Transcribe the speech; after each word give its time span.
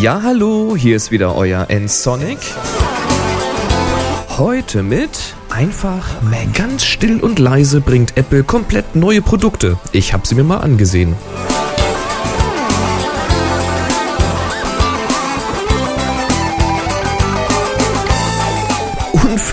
Ja, 0.00 0.20
hallo, 0.22 0.76
hier 0.76 0.96
ist 0.96 1.10
wieder 1.10 1.36
euer 1.36 1.70
N-Sonic. 1.70 2.38
Heute 4.38 4.82
mit 4.82 5.36
einfach 5.50 6.04
ganz 6.52 6.84
still 6.84 7.20
und 7.20 7.38
leise 7.38 7.80
bringt 7.80 8.16
Apple 8.16 8.42
komplett 8.42 8.96
neue 8.96 9.22
Produkte. 9.22 9.78
Ich 9.92 10.12
habe 10.12 10.26
sie 10.26 10.34
mir 10.34 10.44
mal 10.44 10.58
angesehen. 10.58 11.14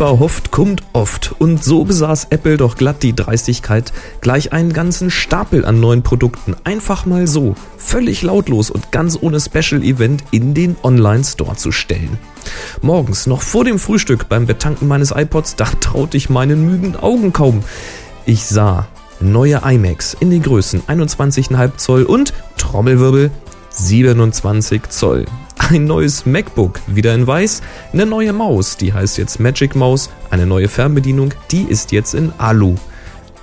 Unverhofft 0.02 0.50
kommt 0.50 0.82
oft. 0.94 1.36
Und 1.38 1.64
so 1.64 1.84
besaß 1.84 2.30
Apple 2.32 2.58
doch 2.58 2.76
glatt 2.76 3.04
die 3.04 3.16
Dreistigkeit, 3.16 3.94
gleich 4.20 4.52
einen 4.52 4.74
ganzen 4.74 5.12
Stapel 5.12 5.64
an 5.64 5.80
neuen 5.80 6.02
Produkten 6.02 6.56
einfach 6.64 7.06
mal 7.06 7.28
so, 7.28 7.54
völlig 7.78 8.24
lautlos 8.24 8.72
und 8.72 8.92
ganz 8.92 9.16
ohne 9.22 9.40
Special 9.40 9.84
Event 9.84 10.24
in 10.32 10.56
den 10.56 10.76
Online-Store 10.82 11.56
zu 11.56 11.72
stellen. 11.72 12.18
Morgens, 12.82 13.28
noch 13.28 13.44
vor 13.44 13.64
dem 13.64 13.78
Frühstück 13.78 14.28
beim 14.28 14.48
Betanken 14.48 14.88
meines 14.88 15.12
iPods, 15.12 15.56
da 15.56 15.66
traute 15.66 16.18
ich 16.18 16.32
meinen 16.32 16.66
müden 16.66 16.96
Augen 16.96 17.32
kaum. 17.32 17.62
Ich 18.26 18.48
sah 18.48 18.88
neue 19.20 19.62
iMacs 19.64 20.18
in 20.20 20.32
den 20.32 20.42
Größen 20.42 20.82
21,5 20.82 21.78
Zoll 21.78 22.04
und 22.06 22.34
Trommelwirbel 22.58 23.30
27 23.70 24.90
Zoll 24.90 25.26
ein 25.70 25.86
neues 25.86 26.26
MacBook, 26.26 26.80
wieder 26.88 27.14
in 27.14 27.28
weiß, 27.28 27.62
eine 27.94 28.06
neue 28.06 28.34
Maus, 28.34 28.78
die 28.78 28.94
heißt 28.94 29.18
jetzt 29.18 29.40
Magic 29.40 29.76
Mouse, 29.76 30.10
eine 30.30 30.46
neue 30.46 30.68
Fernbedienung, 30.68 31.34
die 31.52 31.64
ist 31.64 31.92
jetzt 31.92 32.14
in 32.14 32.34
Alu. 32.38 32.76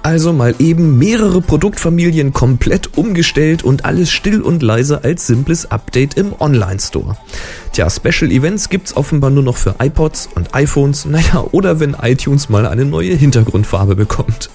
Also 0.02 0.32
mal 0.32 0.54
eben 0.58 0.96
mehrere 0.98 1.40
Produktfamilien 1.40 2.32
komplett 2.32 2.96
umgestellt 2.96 3.62
und 3.62 3.84
alles 3.84 4.10
still 4.10 4.40
und 4.40 4.62
leise 4.62 5.04
als 5.04 5.26
simples 5.26 5.70
Update 5.70 6.14
im 6.14 6.32
Online-Store. 6.38 7.16
Tja, 7.72 7.90
Special 7.90 8.30
Events 8.30 8.68
gibt's 8.68 8.96
offenbar 8.96 9.30
nur 9.30 9.42
noch 9.42 9.56
für 9.56 9.74
iPods 9.80 10.28
und 10.34 10.54
iPhones, 10.54 11.04
naja, 11.04 11.44
oder 11.52 11.80
wenn 11.80 11.96
iTunes 12.00 12.48
mal 12.48 12.66
eine 12.66 12.84
neue 12.84 13.14
Hintergrundfarbe 13.14 13.96
bekommt. 13.96 14.50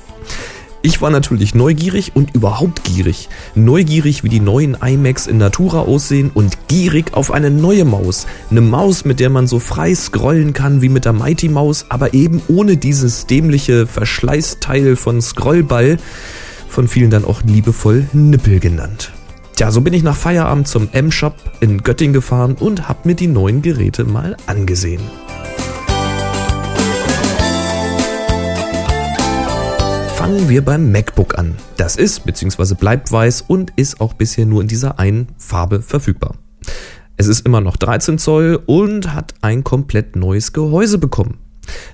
Ich 0.86 1.02
war 1.02 1.10
natürlich 1.10 1.56
neugierig 1.56 2.12
und 2.14 2.36
überhaupt 2.36 2.84
gierig. 2.84 3.30
Neugierig, 3.56 4.26
wie 4.26 4.30
die 4.30 4.42
neuen 4.42 4.76
iMacs 4.84 5.28
in 5.28 5.38
Natura 5.38 5.80
aussehen 5.80 6.30
und 6.34 6.68
gierig 6.68 7.14
auf 7.14 7.32
eine 7.32 7.50
neue 7.50 7.86
Maus. 7.86 8.28
Eine 8.52 8.60
Maus, 8.60 9.06
mit 9.06 9.22
der 9.22 9.30
man 9.30 9.48
so 9.48 9.60
frei 9.60 9.96
scrollen 9.96 10.52
kann 10.52 10.82
wie 10.82 10.90
mit 10.90 11.06
der 11.06 11.14
Mighty 11.14 11.48
Maus, 11.48 11.86
aber 11.88 12.14
eben 12.14 12.42
ohne 12.50 12.76
dieses 12.76 13.28
dämliche 13.28 13.88
Verschleißteil 13.88 14.98
von 14.98 15.22
Scrollball, 15.22 16.00
von 16.68 16.90
vielen 16.90 17.12
dann 17.12 17.24
auch 17.24 17.44
liebevoll 17.44 18.06
Nippel 18.12 18.60
genannt. 18.60 19.14
Tja, 19.56 19.72
so 19.72 19.80
bin 19.80 19.94
ich 19.94 20.04
nach 20.04 20.18
Feierabend 20.18 20.68
zum 20.68 20.90
M-Shop 20.92 21.36
in 21.62 21.82
Göttingen 21.84 22.14
gefahren 22.14 22.58
und 22.60 22.90
hab 22.90 23.06
mir 23.06 23.16
die 23.16 23.28
neuen 23.28 23.62
Geräte 23.62 24.04
mal 24.04 24.36
angesehen. 24.48 25.02
Fangen 30.24 30.48
wir 30.48 30.64
beim 30.64 30.90
MacBook 30.90 31.38
an. 31.38 31.58
Das 31.76 31.98
ist 31.98 32.26
bzw. 32.26 32.76
bleibt 32.76 33.12
weiß 33.12 33.42
und 33.42 33.74
ist 33.76 34.00
auch 34.00 34.14
bisher 34.14 34.46
nur 34.46 34.62
in 34.62 34.70
dieser 34.70 34.98
einen 34.98 35.28
Farbe 35.38 35.82
verfügbar. 35.82 36.38
Es 37.18 37.28
ist 37.28 37.46
immer 37.46 37.60
noch 37.60 37.76
13 37.76 38.18
Zoll 38.18 38.64
und 38.66 39.14
hat 39.14 39.34
ein 39.42 39.66
komplett 39.66 40.16
neues 40.16 40.54
Gehäuse 40.54 40.98
bekommen. 40.98 41.40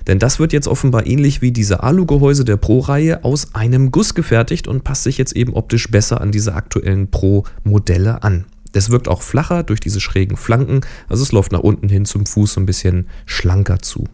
Denn 0.06 0.20
das 0.20 0.38
wird 0.38 0.52
jetzt 0.52 0.68
offenbar 0.68 1.08
ähnlich 1.08 1.42
wie 1.42 1.50
diese 1.50 1.82
Alu-Gehäuse 1.82 2.44
der 2.44 2.56
Pro-Reihe 2.56 3.24
aus 3.24 3.52
einem 3.56 3.90
Guss 3.90 4.14
gefertigt 4.14 4.68
und 4.68 4.84
passt 4.84 5.02
sich 5.02 5.18
jetzt 5.18 5.34
eben 5.34 5.54
optisch 5.54 5.90
besser 5.90 6.20
an 6.20 6.30
diese 6.30 6.54
aktuellen 6.54 7.10
Pro-Modelle 7.10 8.22
an. 8.22 8.44
Es 8.72 8.90
wirkt 8.90 9.08
auch 9.08 9.22
flacher 9.22 9.64
durch 9.64 9.80
diese 9.80 9.98
schrägen 9.98 10.36
Flanken, 10.36 10.82
also 11.08 11.24
es 11.24 11.32
läuft 11.32 11.50
nach 11.50 11.64
unten 11.64 11.88
hin 11.88 12.04
zum 12.04 12.26
Fuß 12.26 12.52
so 12.52 12.60
ein 12.60 12.66
bisschen 12.66 13.08
schlanker 13.26 13.80
zu. 13.80 14.04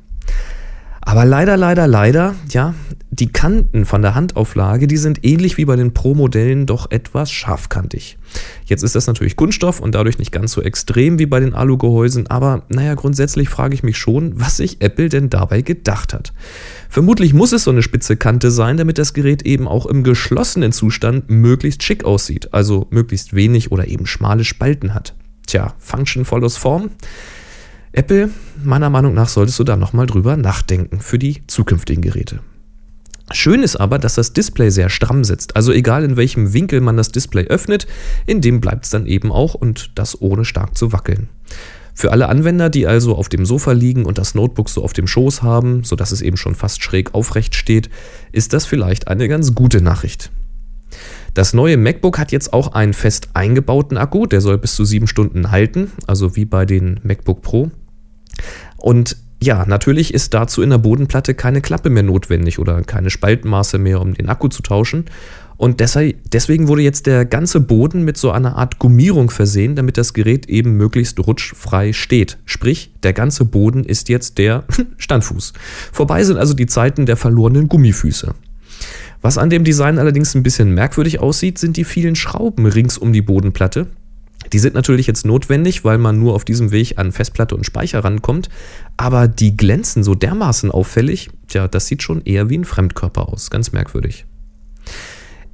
Aber 1.07 1.25
leider, 1.25 1.57
leider, 1.57 1.87
leider, 1.87 2.35
ja, 2.51 2.75
die 3.11 3.29
Kanten 3.29 3.85
von 3.85 4.03
der 4.03 4.17
Handauflage, 4.17 4.89
die 4.89 4.97
sind 4.97 5.25
ähnlich 5.25 5.57
wie 5.57 5.65
bei 5.65 5.77
den 5.77 5.95
Pro-Modellen 5.95 6.67
doch 6.67 6.91
etwas 6.91 7.31
scharfkantig. 7.31 8.19
Jetzt 8.65 8.83
ist 8.83 8.97
das 8.97 9.07
natürlich 9.07 9.37
Kunststoff 9.37 9.79
und 9.79 9.95
dadurch 9.95 10.19
nicht 10.19 10.33
ganz 10.33 10.51
so 10.51 10.61
extrem 10.61 11.21
wie 11.21 11.27
bei 11.27 11.39
den 11.39 11.55
Alu-Gehäusen, 11.55 12.27
aber 12.27 12.65
naja, 12.71 12.95
grundsätzlich 12.95 13.49
frage 13.49 13.75
ich 13.75 13.85
mich 13.85 13.97
schon, 13.97 14.33
was 14.41 14.57
sich 14.57 14.83
Apple 14.83 15.09
denn 15.09 15.31
dabei 15.31 15.63
gedacht 15.63 16.13
hat. 16.13 16.33
Vermutlich 16.89 17.33
muss 17.33 17.53
es 17.53 17.63
so 17.63 17.71
eine 17.71 17.83
spitze 17.83 18.17
Kante 18.17 18.51
sein, 18.51 18.77
damit 18.77 18.99
das 18.99 19.15
Gerät 19.15 19.43
eben 19.43 19.69
auch 19.69 19.87
im 19.87 20.03
geschlossenen 20.03 20.73
Zustand 20.73 21.31
möglichst 21.31 21.85
schick 21.85 22.05
aussieht, 22.05 22.53
also 22.53 22.89
möglichst 22.91 23.33
wenig 23.33 23.71
oder 23.71 23.87
eben 23.87 24.07
schmale 24.07 24.43
Spalten 24.43 24.93
hat. 24.93 25.15
Tja, 25.47 25.73
Function 25.79 26.25
follows 26.25 26.57
Form. 26.57 26.91
Apple, 27.97 28.29
meiner 28.63 28.91
Meinung 28.91 29.15
nach, 29.15 29.29
solltest 29.31 29.59
du 29.59 29.65
da 29.65 29.75
nochmal 29.75 30.05
drüber 30.05 30.37
nachdenken 30.37 31.01
für 31.01 31.19
die 31.19 31.43
zukünftigen 31.47 32.03
Geräte. 32.03 32.41
Schön 33.33 33.63
ist 33.63 33.77
aber, 33.77 33.99
dass 33.99 34.17
das 34.17 34.35
Display 34.35 34.69
sehr 34.69 34.91
stramm 34.91 35.25
sitzt. 35.25 35.57
Also 35.57 35.73
egal 35.73 36.05
in 36.05 36.19
welchem 36.19 36.53
Winkel 36.53 36.83
man 36.83 36.99
das 36.99 37.11
Display 37.11 37.47
öffnet, 37.47 37.87
in 38.27 38.43
dem 38.43 38.61
bleibt 38.61 38.85
es 38.85 38.91
dann 38.91 39.07
eben 39.07 39.33
auch 39.33 39.55
und 39.55 39.93
das 39.95 40.21
ohne 40.21 40.45
stark 40.45 40.77
zu 40.77 40.93
wackeln. 40.93 41.31
Für 41.95 42.13
alle 42.13 42.29
Anwender, 42.29 42.69
die 42.69 42.87
also 42.87 43.17
auf 43.17 43.31
dem 43.31 43.47
Sofa 43.47 43.73
liegen 43.73 44.05
und 44.05 44.19
das 44.19 44.35
Notebook 44.35 44.69
so 44.69 44.85
auf 44.85 44.93
dem 44.93 45.07
Schoß 45.07 45.43
haben, 45.43 45.83
sodass 45.83 46.13
es 46.13 46.21
eben 46.21 46.37
schon 46.37 46.55
fast 46.55 46.83
schräg 46.83 47.15
aufrecht 47.15 47.55
steht, 47.55 47.89
ist 48.31 48.53
das 48.53 48.67
vielleicht 48.67 49.09
eine 49.09 49.27
ganz 49.27 49.55
gute 49.55 49.81
Nachricht. 49.81 50.31
Das 51.33 51.55
neue 51.55 51.79
MacBook 51.79 52.19
hat 52.19 52.31
jetzt 52.31 52.53
auch 52.53 52.75
einen 52.75 52.93
fest 52.93 53.31
eingebauten 53.33 53.97
Akku, 53.97 54.27
der 54.27 54.43
soll 54.43 54.59
bis 54.59 54.75
zu 54.75 54.85
sieben 54.85 55.07
Stunden 55.07 55.51
halten, 55.51 55.93
also 56.07 56.37
wie 56.37 56.45
bei 56.45 56.67
den 56.67 57.01
MacBook 57.03 57.41
Pro. 57.41 57.71
Und 58.77 59.17
ja, 59.43 59.67
natürlich 59.67 60.15
ist 60.15 60.33
dazu 60.33 60.63
in 60.63 60.71
der 60.71 60.79
Bodenplatte 60.79 61.35
keine 61.35 61.61
Klappe 61.61 61.91
mehr 61.91 62.03
notwendig 62.03 62.59
oder 62.59 62.83
keine 62.83 63.11
Spaltmaße 63.11 63.79
mehr, 63.79 64.01
um 64.01 64.15
den 64.15 64.29
Akku 64.29 64.49
zu 64.49 64.63
tauschen. 64.63 65.05
Und 65.59 65.81
deswegen 65.81 66.69
wurde 66.69 66.83
jetzt 66.83 67.07
der 67.07 67.25
ganze 67.25 67.61
Boden 67.61 68.03
mit 68.03 68.19
so 68.19 68.31
einer 68.31 68.57
Art 68.57 68.79
Gummierung 68.79 69.31
versehen, 69.31 69.75
damit 69.75 69.97
das 69.97 70.13
Gerät 70.13 70.47
eben 70.51 70.77
möglichst 70.77 71.19
rutschfrei 71.19 71.95
steht. 71.95 72.37
Sprich, 72.45 72.93
der 73.03 73.15
ganze 73.15 73.47
Boden 73.47 73.85
ist 73.85 74.11
jetzt 74.11 74.37
der 74.37 74.65
Standfuß. 74.99 75.55
Vorbei 75.93 76.25
sind 76.25 76.37
also 76.37 76.53
die 76.53 76.67
Zeiten 76.67 77.07
der 77.07 77.17
verlorenen 77.17 77.69
Gummifüße. 77.69 78.35
Was 79.23 79.39
an 79.39 79.49
dem 79.49 79.65
Design 79.65 79.99
allerdings 79.99 80.35
ein 80.35 80.43
bisschen 80.43 80.75
merkwürdig 80.75 81.21
aussieht, 81.21 81.59
sind 81.59 81.79
die 81.79 81.85
vielen 81.85 82.17
Schrauben 82.17 82.67
rings 82.67 82.99
um 82.99 83.15
die 83.15 83.23
Bodenplatte, 83.23 83.87
die 84.53 84.59
sind 84.59 84.75
natürlich 84.75 85.07
jetzt 85.07 85.27
notwendig, 85.27 85.85
weil 85.85 85.99
man 85.99 86.19
nur 86.19 86.35
auf 86.35 86.45
diesem 86.45 86.71
Weg 86.71 86.99
an 86.99 87.13
Festplatte 87.13 87.57
und 87.57 87.65
Speicher 87.65 88.05
rankommt, 88.05 88.49
aber 88.97 89.29
die 89.29 89.57
glänzen 89.57 90.03
so 90.03 90.15
dermaßen 90.15 90.71
auffällig, 90.71 91.31
tja, 91.49 91.69
das 91.69 91.87
sieht 91.87 92.03
schon 92.03 92.23
eher 92.23 92.49
wie 92.49 92.59
ein 92.59 92.65
Fremdkörper 92.65 93.29
aus, 93.29 93.51
ganz 93.51 93.73
merkwürdig. 93.73 94.27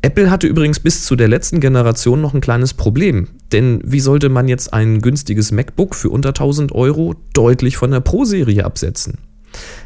Apple 0.05 0.33
hatte 0.33 0.49
übrigens 0.49 0.81
bis 0.81 1.05
zu 1.05 1.15
der 1.15 1.29
letzten 1.29 1.61
Generation 1.61 2.21
noch 2.21 2.35
ein 2.35 2.41
kleines 2.41 2.75
Problem, 2.75 3.29
denn 3.53 3.81
wie 3.85 4.01
sollte 4.01 4.29
man 4.29 4.49
jetzt 4.49 4.73
ein 4.73 5.01
günstiges 5.01 5.53
MacBook 5.53 5.95
für 5.95 6.11
unter 6.11 6.31
1000 6.31 6.73
Euro 6.73 7.15
deutlich 7.35 7.77
von 7.77 7.93
der 7.93 8.01
Pro-Serie 8.01 8.65
absetzen? 8.65 9.19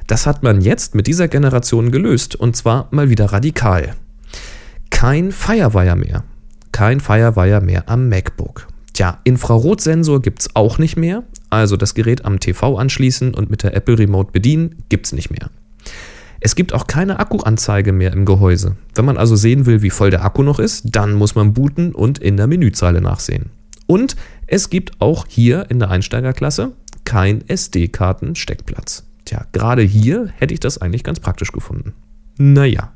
Das 0.07 0.27
hat 0.27 0.43
man 0.43 0.63
jetzt 0.63 0.95
mit 0.95 1.07
dieser 1.07 1.29
Generation 1.29 1.91
gelöst 1.91 2.35
und 2.35 2.57
zwar 2.57 2.89
mal 2.93 3.11
wieder 3.11 3.27
radikal. 3.27 3.95
Kein 4.91 5.33
Firewire 5.33 5.97
mehr. 5.97 6.25
Kein 6.73 7.01
Firewire 7.01 7.61
mehr 7.61 7.89
am 7.89 8.09
MacBook. 8.09 8.69
Tja, 8.97 9.21
Infrarotsensor 9.25 10.23
gibt 10.23 10.41
es 10.41 10.57
auch 10.57 10.79
nicht 10.79 10.97
mehr. 10.97 11.23
Also 11.51 11.77
das 11.77 11.93
Gerät 11.93 12.25
am 12.25 12.41
TV 12.41 12.79
anschließen 12.79 13.35
und 13.35 13.51
mit 13.51 13.63
der 13.63 13.77
Apple 13.77 13.99
Remote 13.99 14.33
bedienen, 14.33 14.77
gibt 14.89 15.05
es 15.05 15.13
nicht 15.13 15.29
mehr. 15.29 15.51
Es 16.41 16.55
gibt 16.55 16.73
auch 16.73 16.87
keine 16.87 17.19
Akkuanzeige 17.19 17.93
mehr 17.93 18.15
im 18.15 18.25
Gehäuse. 18.25 18.77
Wenn 18.95 19.05
man 19.05 19.19
also 19.19 19.37
sehen 19.37 19.67
will, 19.67 19.83
wie 19.83 19.91
voll 19.91 20.09
der 20.09 20.25
Akku 20.25 20.43
noch 20.43 20.59
ist, 20.59 20.97
dann 20.97 21.13
muss 21.13 21.35
man 21.35 21.53
booten 21.53 21.95
und 21.95 22.17
in 22.21 22.39
der 22.39 22.47
Menüzeile 22.47 23.03
nachsehen. 23.03 23.51
Und 23.87 24.17
es 24.47 24.71
gibt 24.71 24.99
auch 24.99 25.27
hier 25.29 25.67
in 25.69 25.79
der 25.79 25.91
Einsteigerklasse 25.91 26.73
kein 27.05 27.47
SD-Karten-Steckplatz. 27.47 29.05
Tja, 29.27 29.45
gerade 29.53 29.83
hier 29.83 30.33
hätte 30.39 30.55
ich 30.55 30.61
das 30.61 30.79
eigentlich 30.79 31.05
ganz 31.05 31.21
praktisch 31.21 31.53
gefunden. 31.53 31.93
Naja. 32.39 32.95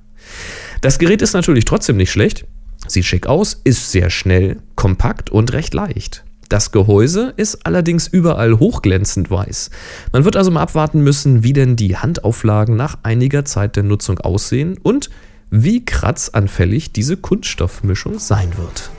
Das 0.81 0.99
Gerät 0.99 1.21
ist 1.21 1.35
natürlich 1.35 1.67
trotzdem 1.67 1.99
nicht 1.99 2.11
schlecht. 2.11 2.47
Sieht 2.91 3.05
schick 3.05 3.29
aus, 3.29 3.61
ist 3.63 3.93
sehr 3.93 4.11
schnell, 4.11 4.57
kompakt 4.75 5.31
und 5.31 5.53
recht 5.53 5.75
leicht. 5.75 6.25
Das 6.49 6.73
Gehäuse 6.73 7.33
ist 7.37 7.65
allerdings 7.65 8.09
überall 8.09 8.59
hochglänzend 8.59 9.31
weiß. 9.31 9.71
Man 10.13 10.25
wird 10.25 10.35
also 10.35 10.51
mal 10.51 10.63
abwarten 10.63 11.01
müssen, 11.01 11.45
wie 11.45 11.53
denn 11.53 11.77
die 11.77 11.97
Handauflagen 11.97 12.75
nach 12.75 12.99
einiger 13.05 13.45
Zeit 13.45 13.77
der 13.77 13.85
Nutzung 13.85 14.19
aussehen 14.19 14.77
und 14.83 15.09
wie 15.51 15.85
kratzanfällig 15.85 16.91
diese 16.91 17.17
Kunststoffmischung 17.17 18.19
sein 18.19 18.51
wird. 18.57 18.91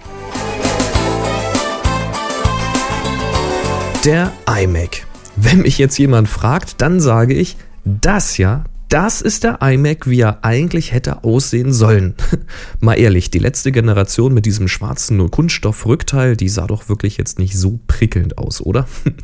Der 4.06 4.32
iMac. 4.48 5.06
Wenn 5.36 5.64
mich 5.64 5.78
jetzt 5.78 5.98
jemand 6.00 6.30
fragt, 6.30 6.80
dann 6.80 7.02
sage 7.02 7.34
ich, 7.34 7.58
das 7.84 8.38
ja 8.38 8.64
das 8.92 9.22
ist 9.22 9.46
der 9.46 9.60
iMac, 9.62 10.10
wie 10.10 10.20
er 10.20 10.44
eigentlich 10.44 10.92
hätte 10.92 11.24
aussehen 11.24 11.72
sollen. 11.72 12.14
Mal 12.82 12.96
ehrlich, 12.96 13.32
die 13.32 13.40
letzte 13.40 13.72
Generation 13.72 14.34
mit 14.34 14.46
diesem 14.46 14.68
schwarzen 14.68 15.32
Kunststoffrückteil, 15.32 16.36
die 16.36 16.50
sah 16.50 16.68
doch 16.68 16.90
wirklich 16.90 17.18
jetzt 17.18 17.40
nicht 17.40 17.58
so 17.58 17.80
prickelnd 17.88 18.38
aus, 18.38 18.62
oder? 18.62 18.88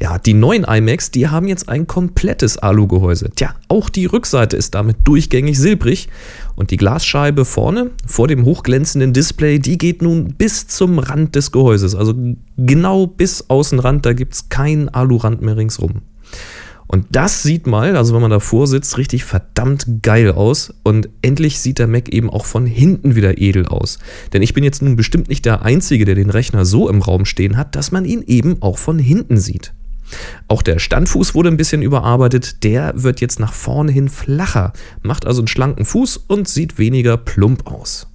Ja, 0.00 0.16
die 0.16 0.32
neuen 0.32 0.62
iMacs, 0.62 1.10
die 1.10 1.26
haben 1.26 1.48
jetzt 1.48 1.68
ein 1.68 1.88
komplettes 1.88 2.56
Alugehäuse. 2.56 3.30
Tja, 3.34 3.56
auch 3.66 3.88
die 3.88 4.06
Rückseite 4.06 4.56
ist 4.56 4.76
damit 4.76 4.98
durchgängig 5.02 5.58
silbrig 5.58 6.08
und 6.54 6.70
die 6.70 6.76
Glasscheibe 6.76 7.44
vorne 7.44 7.90
vor 8.06 8.28
dem 8.28 8.44
hochglänzenden 8.44 9.12
Display, 9.12 9.58
die 9.58 9.76
geht 9.76 10.00
nun 10.00 10.34
bis 10.34 10.68
zum 10.68 11.00
Rand 11.00 11.34
des 11.34 11.50
Gehäuses. 11.50 11.96
Also 11.96 12.14
genau 12.56 13.08
bis 13.08 13.50
Außenrand, 13.50 14.06
da 14.06 14.12
gibt 14.12 14.34
es 14.34 14.48
keinen 14.48 14.88
Alurand 14.88 15.42
mehr 15.42 15.56
ringsrum. 15.56 16.02
Und 16.88 17.06
das 17.10 17.42
sieht 17.42 17.66
mal, 17.66 17.96
also 17.96 18.14
wenn 18.14 18.22
man 18.22 18.30
davor 18.30 18.66
sitzt, 18.66 18.96
richtig 18.96 19.24
verdammt 19.24 20.02
geil 20.02 20.32
aus. 20.32 20.74
Und 20.82 21.10
endlich 21.22 21.60
sieht 21.60 21.78
der 21.78 21.86
Mac 21.86 22.08
eben 22.08 22.30
auch 22.30 22.46
von 22.46 22.66
hinten 22.66 23.14
wieder 23.14 23.38
edel 23.38 23.66
aus. 23.66 23.98
Denn 24.32 24.42
ich 24.42 24.54
bin 24.54 24.64
jetzt 24.64 24.82
nun 24.82 24.96
bestimmt 24.96 25.28
nicht 25.28 25.44
der 25.44 25.62
Einzige, 25.62 26.06
der 26.06 26.14
den 26.14 26.30
Rechner 26.30 26.64
so 26.64 26.88
im 26.88 27.02
Raum 27.02 27.26
stehen 27.26 27.58
hat, 27.58 27.76
dass 27.76 27.92
man 27.92 28.06
ihn 28.06 28.22
eben 28.26 28.62
auch 28.62 28.78
von 28.78 28.98
hinten 28.98 29.36
sieht. 29.36 29.74
Auch 30.48 30.62
der 30.62 30.78
Standfuß 30.78 31.34
wurde 31.34 31.50
ein 31.50 31.58
bisschen 31.58 31.82
überarbeitet. 31.82 32.64
Der 32.64 32.94
wird 32.96 33.20
jetzt 33.20 33.38
nach 33.38 33.52
vorne 33.52 33.92
hin 33.92 34.08
flacher, 34.08 34.72
macht 35.02 35.26
also 35.26 35.42
einen 35.42 35.48
schlanken 35.48 35.84
Fuß 35.84 36.16
und 36.16 36.48
sieht 36.48 36.78
weniger 36.78 37.18
plump 37.18 37.66
aus. 37.66 38.06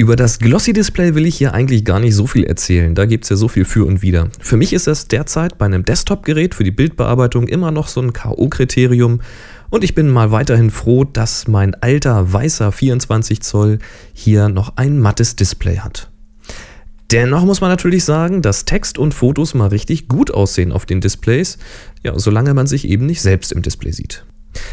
Über 0.00 0.16
das 0.16 0.38
Glossy-Display 0.38 1.14
will 1.14 1.26
ich 1.26 1.36
hier 1.36 1.52
eigentlich 1.52 1.84
gar 1.84 2.00
nicht 2.00 2.14
so 2.14 2.26
viel 2.26 2.44
erzählen, 2.44 2.94
da 2.94 3.04
gibt 3.04 3.24
es 3.24 3.28
ja 3.28 3.36
so 3.36 3.48
viel 3.48 3.66
für 3.66 3.84
und 3.84 4.00
wider. 4.00 4.30
Für 4.40 4.56
mich 4.56 4.72
ist 4.72 4.86
das 4.86 5.08
derzeit 5.08 5.58
bei 5.58 5.66
einem 5.66 5.84
Desktop-Gerät 5.84 6.54
für 6.54 6.64
die 6.64 6.70
Bildbearbeitung 6.70 7.48
immer 7.48 7.70
noch 7.70 7.86
so 7.86 8.00
ein 8.00 8.14
K.O.-Kriterium 8.14 9.18
und 9.68 9.84
ich 9.84 9.94
bin 9.94 10.08
mal 10.08 10.30
weiterhin 10.30 10.70
froh, 10.70 11.04
dass 11.04 11.48
mein 11.48 11.74
alter 11.74 12.32
weißer 12.32 12.72
24 12.72 13.42
Zoll 13.42 13.78
hier 14.14 14.48
noch 14.48 14.78
ein 14.78 14.98
mattes 14.98 15.36
Display 15.36 15.80
hat. 15.80 16.10
Dennoch 17.12 17.44
muss 17.44 17.60
man 17.60 17.68
natürlich 17.68 18.06
sagen, 18.06 18.40
dass 18.40 18.64
Text 18.64 18.96
und 18.96 19.12
Fotos 19.12 19.52
mal 19.52 19.68
richtig 19.68 20.08
gut 20.08 20.30
aussehen 20.30 20.72
auf 20.72 20.86
den 20.86 21.02
Displays, 21.02 21.58
ja, 22.02 22.18
solange 22.18 22.54
man 22.54 22.66
sich 22.66 22.88
eben 22.88 23.04
nicht 23.04 23.20
selbst 23.20 23.52
im 23.52 23.60
Display 23.60 23.92
sieht. 23.92 24.24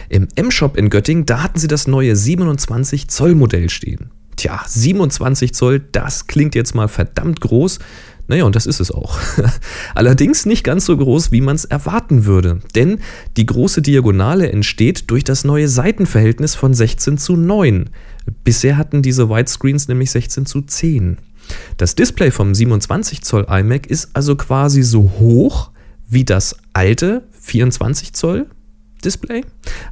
Im 0.08 0.30
M-Shop 0.36 0.78
in 0.78 0.90
Göttingen, 0.90 1.26
da 1.26 1.44
hatten 1.44 1.60
sie 1.60 1.68
das 1.68 1.86
neue 1.86 2.16
27 2.16 3.10
Zoll 3.10 3.36
Modell 3.36 3.70
stehen. 3.70 4.10
Tja, 4.38 4.62
27 4.66 5.54
Zoll, 5.54 5.80
das 5.92 6.28
klingt 6.28 6.56
jetzt 6.56 6.76
mal 6.76 6.88
verdammt 6.88 7.42
groß. 7.42 7.80
Naja, 8.28 8.44
und 8.44 8.56
das 8.56 8.66
ist 8.66 8.80
es 8.80 8.92
auch. 8.92 9.18
Allerdings 9.96 10.46
nicht 10.46 10.64
ganz 10.64 10.86
so 10.86 10.96
groß, 10.96 11.32
wie 11.32 11.42
man 11.42 11.56
es 11.56 11.66
erwarten 11.66 12.26
würde. 12.26 12.60
Denn 12.76 13.00
die 13.38 13.46
große 13.46 13.82
Diagonale 13.82 14.52
entsteht 14.52 15.10
durch 15.10 15.24
das 15.24 15.44
neue 15.44 15.68
Seitenverhältnis 15.68 16.54
von 16.54 16.74
16 16.74 17.18
zu 17.18 17.36
9. 17.36 17.90
Bisher 18.44 18.78
hatten 18.78 19.02
diese 19.02 19.30
Widescreens 19.30 19.88
nämlich 19.88 20.12
16 20.12 20.46
zu 20.46 20.62
10. 20.62 21.18
Das 21.78 21.96
Display 21.96 22.32
vom 22.32 22.54
27 22.54 23.22
Zoll 23.22 23.48
iMac 23.50 23.88
ist 23.88 24.10
also 24.14 24.36
quasi 24.36 24.84
so 24.84 25.14
hoch 25.20 25.72
wie 26.10 26.26
das 26.26 26.58
alte 26.74 27.24
24 27.42 28.14
Zoll 28.14 28.48
Display. 29.04 29.44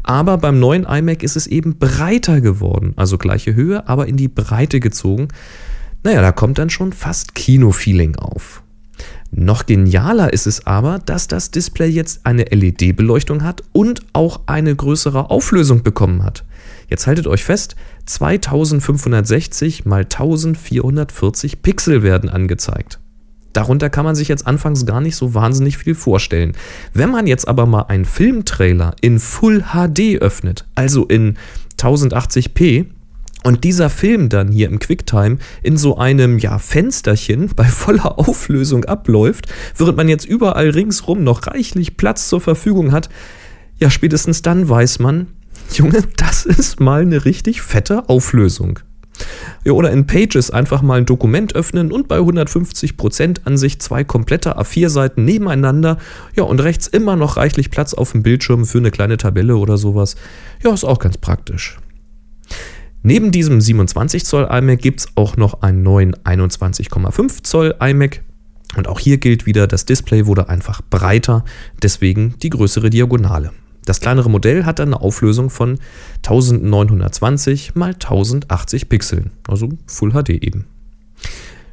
Aber 0.04 0.38
beim 0.38 0.60
neuen 0.60 0.86
iMac 0.86 1.24
ist 1.24 1.36
es 1.36 1.48
eben 1.48 1.78
breiter 1.78 2.42
geworden. 2.42 2.94
Also 2.96 3.18
gleiche 3.18 3.56
Höhe, 3.56 3.88
aber 3.88 4.08
in 4.08 4.18
die 4.18 4.28
Breite 4.28 4.80
gezogen. 4.80 5.28
Naja, 6.04 6.22
da 6.22 6.32
kommt 6.32 6.60
dann 6.60 6.70
schon 6.70 6.94
fast 6.94 7.36
Kino-Feeling 7.36 8.16
auf. 8.18 8.62
Noch 9.32 9.66
genialer 9.66 10.32
ist 10.32 10.48
es 10.48 10.66
aber, 10.66 11.00
dass 11.00 11.28
das 11.28 11.52
Display 11.52 11.90
jetzt 11.90 12.26
eine 12.26 12.44
LED-Beleuchtung 12.44 13.44
hat 13.44 13.64
und 13.74 14.02
auch 14.14 14.42
eine 14.46 14.76
größere 14.76 15.30
Auflösung 15.30 15.84
bekommen 15.84 16.24
hat. 16.24 16.46
Jetzt 16.90 17.08
haltet 17.08 17.28
euch 17.28 17.44
fest, 17.44 17.76
2560 18.06 19.86
mal 19.86 20.02
1440 20.02 21.62
Pixel 21.62 22.04
werden 22.04 22.30
angezeigt. 22.30 23.00
Darunter 23.56 23.90
kann 23.90 24.04
man 24.04 24.16
sich 24.16 24.28
jetzt 24.28 24.46
anfangs 24.46 24.86
gar 24.86 25.00
nicht 25.00 25.16
so 25.16 25.34
wahnsinnig 25.34 25.78
viel 25.78 25.96
vorstellen. 25.96 26.54
Wenn 26.94 27.10
man 27.10 27.26
jetzt 27.26 27.48
aber 27.48 27.66
mal 27.66 27.84
einen 27.84 28.04
Filmtrailer 28.04 28.96
in 29.00 29.20
Full 29.20 29.64
HD 29.74 30.22
öffnet, 30.22 30.66
also 30.76 31.06
in 31.06 31.38
1080p, 31.80 32.88
und 33.44 33.64
dieser 33.64 33.92
Film 33.92 34.28
dann 34.28 34.52
hier 34.52 34.68
im 34.68 34.80
QuickTime 34.80 35.38
in 35.62 35.78
so 35.78 35.98
einem 35.98 36.40
ja, 36.40 36.58
Fensterchen 36.58 37.50
bei 37.56 37.66
voller 37.66 38.20
Auflösung 38.20 38.86
abläuft, 38.86 39.46
während 39.78 39.96
man 39.96 40.10
jetzt 40.10 40.26
überall 40.26 40.72
ringsrum 40.72 41.24
noch 41.24 41.48
reichlich 41.48 41.96
Platz 41.96 42.28
zur 42.28 42.42
Verfügung 42.42 42.92
hat, 42.92 43.10
ja, 43.80 43.90
spätestens 43.90 44.42
dann 44.42 44.68
weiß 44.68 45.00
man, 45.00 45.28
Junge, 45.74 46.04
das 46.18 46.46
ist 46.46 46.80
mal 46.80 47.04
eine 47.04 47.24
richtig 47.24 47.62
fette 47.62 48.10
Auflösung. 48.10 48.80
Ja, 49.64 49.72
oder 49.72 49.92
in 49.92 50.08
Pages 50.08 50.52
einfach 50.52 50.82
mal 50.82 51.00
ein 51.00 51.06
Dokument 51.06 51.56
öffnen 51.56 51.92
und 51.92 52.08
bei 52.08 52.20
150% 52.20 53.46
Ansicht 53.46 53.82
zwei 53.82 54.04
komplette 54.04 54.58
A4-Seiten 54.58 55.26
nebeneinander. 55.26 55.98
Ja, 56.36 56.44
und 56.44 56.60
rechts 56.62 56.88
immer 56.88 57.16
noch 57.16 57.38
reichlich 57.38 57.72
Platz 57.72 57.94
auf 57.94 58.12
dem 58.12 58.24
Bildschirm 58.24 58.66
für 58.66 58.78
eine 58.78 58.92
kleine 58.92 59.18
Tabelle 59.18 59.58
oder 59.58 59.78
sowas. 59.78 60.16
Ja, 60.64 60.74
ist 60.74 60.84
auch 60.84 61.00
ganz 61.00 61.18
praktisch. 61.18 61.78
Neben 63.04 63.32
diesem 63.32 63.62
27 63.62 64.26
Zoll 64.26 64.48
iMac 64.50 64.80
gibt 64.80 65.02
es 65.02 65.08
auch 65.16 65.38
noch 65.38 65.62
einen 65.62 65.84
neuen 65.84 66.16
21,5 66.16 67.44
Zoll 67.44 67.76
iMac. 67.80 68.24
Und 68.76 68.88
auch 68.88 69.00
hier 69.00 69.18
gilt 69.18 69.46
wieder, 69.46 69.68
das 69.68 69.86
Display 69.86 70.26
wurde 70.26 70.50
einfach 70.50 70.82
breiter, 70.90 71.46
deswegen 71.82 72.34
die 72.42 72.50
größere 72.50 72.90
Diagonale. 72.90 73.52
Das 73.86 74.00
kleinere 74.00 74.30
Modell 74.30 74.66
hat 74.66 74.80
dann 74.80 74.90
eine 74.94 75.02
Auflösung 75.02 75.50
von 75.50 75.80
1920 76.18 77.70
x 77.70 77.76
1080 77.76 78.90
Pixeln, 78.90 79.32
also 79.48 79.70
Full 79.86 80.12
HD 80.12 80.30
eben. 80.30 80.66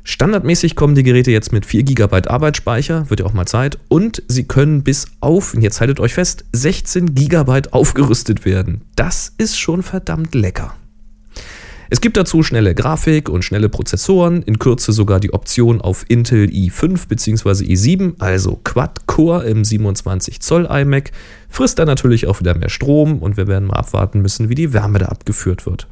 Standardmäßig 0.05 0.75
kommen 0.75 0.97
die 0.97 1.05
Geräte 1.05 1.31
jetzt 1.31 1.53
mit 1.53 1.65
4 1.65 1.85
GB 1.85 2.29
Arbeitsspeicher, 2.29 3.09
wird 3.09 3.21
ja 3.21 3.27
auch 3.27 3.35
mal 3.35 3.47
Zeit, 3.47 3.79
und 3.89 4.23
sie 4.27 4.45
können 4.45 4.83
bis 4.83 5.07
auf, 5.21 5.55
jetzt 5.55 5.81
haltet 5.81 6.01
euch 6.01 6.15
fest, 6.15 6.45
16 6.53 7.15
GB 7.15 7.63
aufgerüstet 7.71 8.45
werden. 8.45 8.83
Das 8.97 9.33
ist 9.39 9.59
schon 9.59 9.83
verdammt 9.83 10.35
lecker. 10.35 10.75
Es 11.93 12.01
gibt 12.01 12.17
dazu 12.17 12.43
schnelle 12.43 12.75
Grafik 12.75 13.29
und 13.29 13.45
schnelle 13.45 13.69
Prozessoren, 13.69 14.41
in 14.41 14.59
Kürze 14.59 14.93
sogar 14.93 15.21
die 15.21 15.35
Option 15.35 15.83
auf 15.83 16.07
Intel 16.09 16.47
i5 16.47 17.07
bzw. 17.07 17.67
i7, 17.67 18.15
also 18.19 18.59
Quad-Core 18.65 19.45
im 19.45 19.63
27 19.63 20.41
Zoll 20.41 20.67
iMac, 20.71 21.13
frisst 21.51 21.79
dann 21.79 21.89
natürlich 21.89 22.27
auch 22.29 22.41
wieder 22.41 22.57
mehr 22.57 22.71
Strom 22.71 23.19
und 23.19 23.37
wir 23.37 23.47
werden 23.47 23.69
mal 23.69 23.77
abwarten 23.77 24.23
müssen, 24.23 24.49
wie 24.49 24.55
die 24.55 24.73
Wärme 24.73 25.01
da 25.01 25.09
abgeführt 25.09 25.67
wird. 25.67 25.87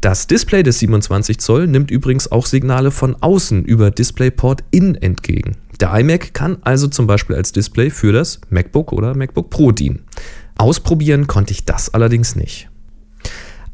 Das 0.00 0.26
Display 0.26 0.62
des 0.62 0.78
27 0.78 1.38
Zoll 1.38 1.66
nimmt 1.66 1.90
übrigens 1.90 2.32
auch 2.32 2.46
Signale 2.46 2.90
von 2.90 3.14
außen 3.20 3.66
über 3.66 3.90
DisplayPort 3.90 4.64
In 4.70 4.94
entgegen. 4.94 5.58
Der 5.80 5.92
iMac 5.98 6.32
kann 6.32 6.56
also 6.62 6.88
zum 6.88 7.06
Beispiel 7.06 7.36
als 7.36 7.52
Display 7.52 7.90
für 7.90 8.12
das 8.12 8.40
MacBook 8.48 8.94
oder 8.94 9.14
MacBook 9.14 9.50
Pro 9.50 9.70
dienen. 9.70 10.04
Ausprobieren 10.56 11.26
konnte 11.26 11.52
ich 11.52 11.66
das 11.66 11.92
allerdings 11.92 12.36
nicht. 12.36 12.70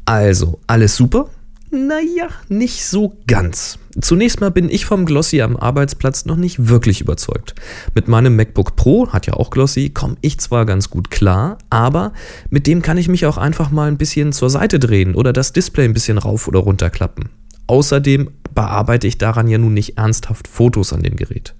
Also, 0.05 0.59
alles 0.67 0.95
super? 0.95 1.29
Naja, 1.71 2.29
nicht 2.47 2.85
so 2.85 3.17
ganz. 3.27 3.79
Zunächst 3.99 4.39
mal 4.39 4.51
bin 4.51 4.69
ich 4.69 4.85
vom 4.85 5.05
Glossy 5.05 5.41
am 5.41 5.57
Arbeitsplatz 5.57 6.25
noch 6.25 6.35
nicht 6.35 6.69
wirklich 6.69 7.01
überzeugt. 7.01 7.55
Mit 7.95 8.07
meinem 8.07 8.35
MacBook 8.35 8.75
Pro, 8.75 9.09
hat 9.09 9.25
ja 9.25 9.33
auch 9.33 9.49
Glossy, 9.49 9.89
komme 9.89 10.15
ich 10.21 10.39
zwar 10.39 10.65
ganz 10.65 10.89
gut 10.89 11.09
klar, 11.09 11.57
aber 11.69 12.13
mit 12.49 12.67
dem 12.67 12.81
kann 12.81 12.97
ich 12.97 13.07
mich 13.07 13.25
auch 13.25 13.37
einfach 13.37 13.71
mal 13.71 13.87
ein 13.87 13.97
bisschen 13.97 14.31
zur 14.31 14.49
Seite 14.49 14.79
drehen 14.79 15.15
oder 15.15 15.33
das 15.33 15.53
Display 15.53 15.85
ein 15.85 15.93
bisschen 15.93 16.17
rauf 16.17 16.47
oder 16.47 16.59
runter 16.59 16.89
klappen. 16.89 17.29
Außerdem 17.67 18.29
bearbeite 18.53 19.07
ich 19.07 19.17
daran 19.17 19.47
ja 19.47 19.57
nun 19.57 19.73
nicht 19.73 19.97
ernsthaft 19.97 20.47
Fotos 20.47 20.93
an 20.93 21.01
dem 21.01 21.15
Gerät. 21.15 21.55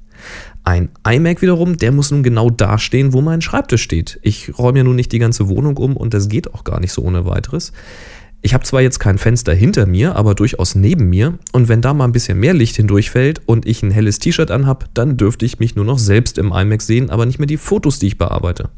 Ein 0.63 0.89
iMac 1.07 1.41
wiederum, 1.41 1.77
der 1.77 1.91
muss 1.91 2.11
nun 2.11 2.23
genau 2.23 2.49
da 2.49 2.79
stehen, 2.79 3.13
wo 3.13 3.21
mein 3.21 3.41
Schreibtisch 3.41 3.83
steht. 3.83 4.19
Ich 4.23 4.57
räume 4.57 4.79
ja 4.79 4.83
nun 4.83 4.95
nicht 4.95 5.11
die 5.11 5.19
ganze 5.19 5.47
Wohnung 5.47 5.77
um 5.77 5.95
und 5.95 6.13
das 6.13 6.27
geht 6.27 6.53
auch 6.53 6.63
gar 6.63 6.79
nicht 6.79 6.91
so 6.91 7.03
ohne 7.03 7.25
weiteres. 7.25 7.71
Ich 8.45 8.53
habe 8.53 8.63
zwar 8.63 8.81
jetzt 8.81 8.99
kein 8.99 9.17
Fenster 9.17 9.55
hinter 9.55 9.87
mir, 9.87 10.15
aber 10.15 10.35
durchaus 10.35 10.75
neben 10.75 11.09
mir. 11.09 11.39
Und 11.51 11.67
wenn 11.67 11.81
da 11.81 11.95
mal 11.95 12.03
ein 12.03 12.11
bisschen 12.11 12.39
mehr 12.39 12.53
Licht 12.53 12.75
hindurchfällt 12.75 13.41
und 13.47 13.65
ich 13.65 13.81
ein 13.81 13.89
helles 13.89 14.19
T-Shirt 14.19 14.51
anhab, 14.51 14.87
dann 14.93 15.17
dürfte 15.17 15.47
ich 15.47 15.57
mich 15.57 15.75
nur 15.75 15.83
noch 15.83 15.97
selbst 15.97 16.37
im 16.37 16.51
iMac 16.51 16.83
sehen, 16.83 17.09
aber 17.09 17.25
nicht 17.25 17.39
mehr 17.39 17.47
die 17.47 17.57
Fotos, 17.57 17.97
die 17.97 18.05
ich 18.05 18.19
bearbeite. 18.19 18.69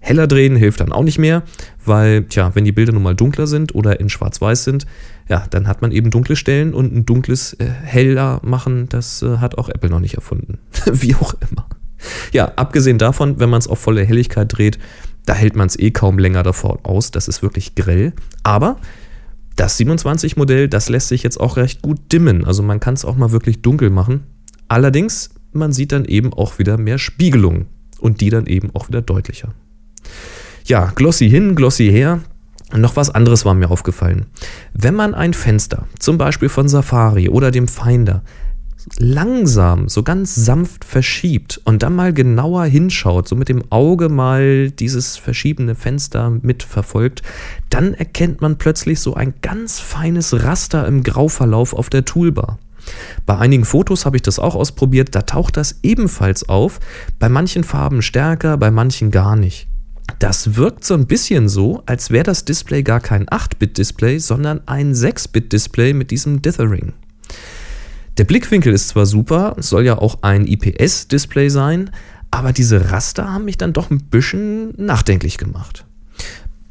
Heller 0.00 0.26
drehen 0.26 0.54
hilft 0.54 0.80
dann 0.80 0.92
auch 0.92 1.02
nicht 1.02 1.16
mehr, 1.16 1.44
weil, 1.82 2.24
tja, 2.24 2.50
wenn 2.52 2.66
die 2.66 2.72
Bilder 2.72 2.92
nun 2.92 3.04
mal 3.04 3.14
dunkler 3.14 3.46
sind 3.46 3.74
oder 3.74 4.00
in 4.00 4.10
schwarz-weiß 4.10 4.64
sind, 4.64 4.84
ja, 5.30 5.46
dann 5.48 5.66
hat 5.66 5.80
man 5.80 5.92
eben 5.92 6.10
dunkle 6.10 6.36
Stellen 6.36 6.74
und 6.74 6.94
ein 6.94 7.06
dunkles 7.06 7.54
äh, 7.54 7.64
heller 7.64 8.42
machen, 8.44 8.86
das 8.90 9.22
äh, 9.22 9.38
hat 9.38 9.56
auch 9.56 9.70
Apple 9.70 9.88
noch 9.88 10.00
nicht 10.00 10.16
erfunden. 10.16 10.58
Wie 10.92 11.14
auch 11.14 11.32
immer. 11.50 11.66
Ja, 12.34 12.52
abgesehen 12.56 12.98
davon, 12.98 13.40
wenn 13.40 13.48
man 13.48 13.60
es 13.60 13.66
auf 13.66 13.78
volle 13.78 14.04
Helligkeit 14.04 14.54
dreht, 14.54 14.78
da 15.24 15.32
hält 15.32 15.56
man 15.56 15.68
es 15.68 15.78
eh 15.78 15.90
kaum 15.90 16.18
länger 16.18 16.42
davor 16.42 16.80
aus. 16.82 17.12
Das 17.12 17.28
ist 17.28 17.42
wirklich 17.42 17.74
grell. 17.74 18.12
Aber 18.42 18.76
das 19.56 19.78
27 19.78 20.36
Modell, 20.36 20.68
das 20.68 20.88
lässt 20.88 21.08
sich 21.08 21.22
jetzt 21.22 21.40
auch 21.40 21.56
recht 21.56 21.82
gut 21.82 22.12
dimmen. 22.12 22.44
Also 22.44 22.62
man 22.62 22.78
kann 22.80 22.94
es 22.94 23.04
auch 23.04 23.16
mal 23.16 23.32
wirklich 23.32 23.62
dunkel 23.62 23.90
machen. 23.90 24.24
Allerdings, 24.68 25.30
man 25.52 25.72
sieht 25.72 25.92
dann 25.92 26.04
eben 26.04 26.32
auch 26.32 26.58
wieder 26.58 26.76
mehr 26.76 26.98
Spiegelung 26.98 27.66
und 27.98 28.20
die 28.20 28.30
dann 28.30 28.46
eben 28.46 28.70
auch 28.74 28.88
wieder 28.88 29.02
deutlicher. 29.02 29.54
Ja, 30.66 30.92
glossy 30.94 31.30
hin, 31.30 31.54
glossy 31.54 31.90
her. 31.90 32.20
Noch 32.74 32.96
was 32.96 33.10
anderes 33.10 33.44
war 33.44 33.54
mir 33.54 33.70
aufgefallen. 33.70 34.26
Wenn 34.74 34.94
man 34.94 35.14
ein 35.14 35.34
Fenster, 35.34 35.86
zum 36.00 36.18
Beispiel 36.18 36.48
von 36.48 36.68
Safari 36.68 37.28
oder 37.28 37.50
dem 37.50 37.68
Finder, 37.68 38.22
langsam, 38.98 39.88
so 39.88 40.02
ganz 40.02 40.34
sanft 40.34 40.84
verschiebt 40.84 41.60
und 41.64 41.82
dann 41.82 41.94
mal 41.94 42.12
genauer 42.12 42.64
hinschaut, 42.64 43.28
so 43.28 43.36
mit 43.36 43.48
dem 43.48 43.64
Auge 43.70 44.08
mal 44.08 44.70
dieses 44.70 45.16
verschiebende 45.16 45.74
Fenster 45.74 46.30
mitverfolgt, 46.30 47.22
dann 47.68 47.94
erkennt 47.94 48.40
man 48.40 48.58
plötzlich 48.58 49.00
so 49.00 49.14
ein 49.14 49.34
ganz 49.42 49.80
feines 49.80 50.44
Raster 50.44 50.86
im 50.86 51.02
Grauverlauf 51.02 51.74
auf 51.74 51.90
der 51.90 52.04
Toolbar. 52.04 52.58
Bei 53.26 53.36
einigen 53.38 53.64
Fotos 53.64 54.06
habe 54.06 54.16
ich 54.16 54.22
das 54.22 54.38
auch 54.38 54.54
ausprobiert, 54.54 55.14
da 55.14 55.22
taucht 55.22 55.56
das 55.56 55.80
ebenfalls 55.82 56.48
auf, 56.48 56.78
bei 57.18 57.28
manchen 57.28 57.64
Farben 57.64 58.02
stärker, 58.02 58.56
bei 58.56 58.70
manchen 58.70 59.10
gar 59.10 59.34
nicht. 59.34 59.66
Das 60.20 60.54
wirkt 60.54 60.84
so 60.84 60.94
ein 60.94 61.08
bisschen 61.08 61.48
so, 61.48 61.82
als 61.86 62.10
wäre 62.10 62.22
das 62.22 62.44
Display 62.44 62.84
gar 62.84 63.00
kein 63.00 63.26
8-Bit-Display, 63.26 64.18
sondern 64.18 64.60
ein 64.66 64.94
6-Bit-Display 64.94 65.94
mit 65.94 66.12
diesem 66.12 66.42
Dithering. 66.42 66.92
Der 68.18 68.24
Blickwinkel 68.24 68.72
ist 68.72 68.88
zwar 68.88 69.04
super, 69.04 69.56
soll 69.58 69.84
ja 69.84 69.98
auch 69.98 70.22
ein 70.22 70.46
IPS-Display 70.46 71.50
sein, 71.50 71.90
aber 72.30 72.52
diese 72.52 72.90
Raster 72.90 73.32
haben 73.32 73.44
mich 73.44 73.58
dann 73.58 73.74
doch 73.74 73.90
ein 73.90 74.04
bisschen 74.04 74.72
nachdenklich 74.76 75.36
gemacht. 75.36 75.84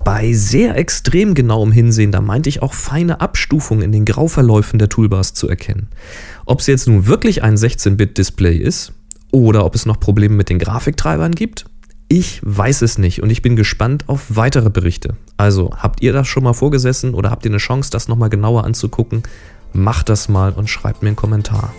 Bei 0.03 0.33
sehr 0.33 0.75
extrem 0.75 1.33
genauem 1.33 1.71
Hinsehen, 1.71 2.11
da 2.11 2.21
meinte 2.21 2.49
ich 2.49 2.61
auch 2.61 2.73
feine 2.73 3.21
Abstufungen 3.21 3.83
in 3.83 3.91
den 3.91 4.05
Grauverläufen 4.05 4.79
der 4.79 4.89
Toolbars 4.89 5.33
zu 5.33 5.47
erkennen. 5.47 5.87
Ob 6.45 6.59
es 6.59 6.67
jetzt 6.67 6.87
nun 6.87 7.07
wirklich 7.07 7.43
ein 7.43 7.57
16-Bit-Display 7.57 8.57
ist 8.57 8.93
oder 9.31 9.65
ob 9.65 9.75
es 9.75 9.85
noch 9.85 9.99
Probleme 9.99 10.35
mit 10.35 10.49
den 10.49 10.59
Grafiktreibern 10.59 11.33
gibt, 11.33 11.65
ich 12.07 12.39
weiß 12.43 12.83
es 12.83 12.99
nicht 12.99 13.23
und 13.23 13.31
ich 13.31 13.41
bin 13.41 13.55
gespannt 13.55 14.03
auf 14.07 14.35
weitere 14.35 14.69
Berichte. 14.69 15.15
Also 15.37 15.71
habt 15.75 16.01
ihr 16.03 16.13
das 16.13 16.27
schon 16.27 16.43
mal 16.43 16.53
vorgesessen 16.53 17.15
oder 17.15 17.31
habt 17.31 17.45
ihr 17.45 17.51
eine 17.51 17.57
Chance, 17.57 17.89
das 17.89 18.07
nochmal 18.07 18.29
genauer 18.29 18.63
anzugucken? 18.63 19.23
Macht 19.75 20.07
das 20.07 20.29
mal 20.29 20.53
und 20.53 20.69
schreibt 20.69 21.03
mir 21.03 21.09
einen 21.09 21.17
Kommentar. 21.17 21.73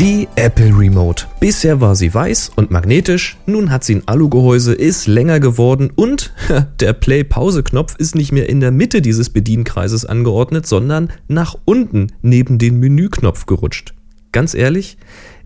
Die 0.00 0.26
Apple 0.34 0.76
Remote. 0.76 1.26
Bisher 1.38 1.80
war 1.80 1.94
sie 1.94 2.12
weiß 2.12 2.50
und 2.56 2.72
magnetisch, 2.72 3.38
nun 3.46 3.70
hat 3.70 3.84
sie 3.84 3.94
ein 3.94 4.08
Alugehäuse, 4.08 4.74
ist 4.74 5.06
länger 5.06 5.38
geworden 5.38 5.92
und 5.94 6.34
der 6.80 6.92
Play-Pause-Knopf 6.92 7.94
ist 7.98 8.16
nicht 8.16 8.32
mehr 8.32 8.48
in 8.48 8.58
der 8.58 8.72
Mitte 8.72 9.00
dieses 9.00 9.30
Bedienkreises 9.30 10.04
angeordnet, 10.04 10.66
sondern 10.66 11.12
nach 11.28 11.54
unten 11.64 12.08
neben 12.20 12.58
den 12.58 12.80
Menüknopf 12.80 13.46
gerutscht. 13.46 13.94
Ganz 14.32 14.54
ehrlich, 14.54 14.98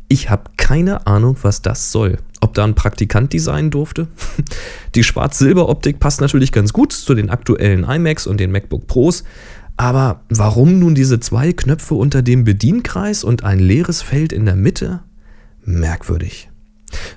ich 0.09 0.31
habe 0.31 0.45
keine 0.57 1.07
Ahnung, 1.07 1.37
was 1.43 1.61
das 1.61 1.93
soll. 1.93 2.17
Ob 2.41 2.55
da 2.55 2.65
ein 2.65 2.75
Praktikant 2.75 3.33
designen 3.33 3.71
durfte? 3.71 4.09
Die 4.95 5.05
Schwarz-Silber-Optik 5.05 6.01
passt 6.01 6.21
natürlich 6.21 6.53
ganz 6.53 6.73
gut 6.73 6.93
zu 6.93 7.15
den 7.15 7.31
aktuellen 7.31 7.85
iMacs 7.85 8.27
und 8.27 8.39
den 8.39 8.53
MacBook 8.53 8.87
Pros. 8.87 9.25
Aber 9.77 10.23
warum 10.31 10.79
nun 10.79 10.95
diese 10.95 11.21
zwei 11.21 11.53
Knöpfe 11.53 11.95
unter 11.95 12.23
dem 12.23 12.45
Bedienkreis 12.45 13.25
und 13.25 13.45
ein 13.45 13.59
leeres 13.59 14.03
Feld 14.03 14.33
in 14.33 14.47
der 14.47 14.57
Mitte? 14.57 15.01
Merkwürdig. 15.65 16.49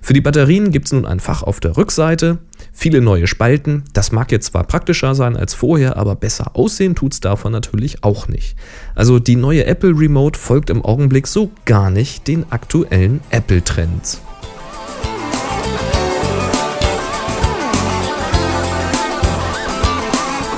Für 0.02 0.14
die 0.14 0.22
Batterien 0.22 0.72
gibt 0.72 0.88
es 0.88 0.92
nun 0.92 1.06
ein 1.06 1.20
Fach 1.20 1.44
auf 1.44 1.60
der 1.60 1.78
Rückseite, 1.78 2.40
viele 2.74 3.02
neue 3.02 3.28
Spalten. 3.28 3.84
Das 3.94 4.12
mag 4.12 4.32
jetzt 4.32 4.48
zwar 4.48 4.64
praktischer 4.64 5.16
sein 5.16 5.38
als 5.38 5.54
vorher, 5.54 5.96
aber 5.96 6.16
besser 6.16 6.56
aussehen 6.56 6.96
tut 6.96 7.14
es 7.14 7.20
davon 7.20 7.52
natürlich 7.52 8.04
auch 8.04 8.28
nicht. 8.28 8.56
Also 8.96 9.20
die 9.20 9.36
neue 9.36 9.66
Apple 9.66 9.98
Remote 9.98 10.38
folgt 10.38 10.70
im 10.70 10.84
Augenblick 10.84 11.28
so 11.28 11.52
gar 11.66 11.92
nicht 11.92 12.28
den 12.28 12.52
aktuellen 12.52 13.22
Apple-Trends. 13.30 14.22